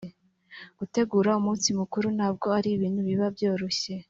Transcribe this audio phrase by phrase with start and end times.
[0.79, 3.93] Gutegura umunsi mukuru ntabwo ari ibintu biba byoroshye